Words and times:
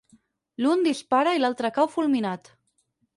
L'un 0.65 0.79
dispara 0.87 1.33
i 1.39 1.43
l'altre 1.43 1.71
cau 1.77 1.91
fulminat. 1.97 2.51